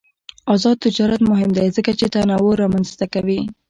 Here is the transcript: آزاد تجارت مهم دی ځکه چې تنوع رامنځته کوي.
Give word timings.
آزاد 0.53 0.77
تجارت 0.85 1.21
مهم 1.31 1.49
دی 1.57 1.67
ځکه 1.77 1.91
چې 1.99 2.05
تنوع 2.13 2.53
رامنځته 2.61 3.05
کوي. 3.13 3.39